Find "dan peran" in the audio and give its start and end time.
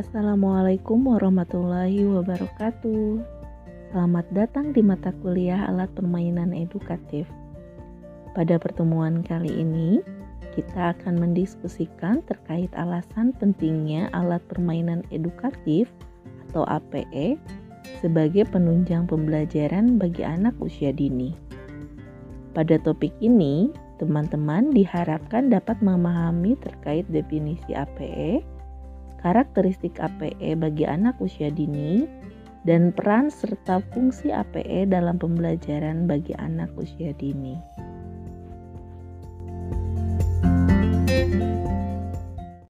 32.64-33.32